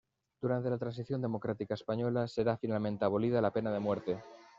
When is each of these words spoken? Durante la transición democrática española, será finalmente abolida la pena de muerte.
Durante 0.41 0.71
la 0.71 0.79
transición 0.79 1.21
democrática 1.21 1.75
española, 1.75 2.27
será 2.27 2.57
finalmente 2.57 3.05
abolida 3.05 3.39
la 3.39 3.53
pena 3.53 3.71
de 3.71 3.79
muerte. 3.79 4.19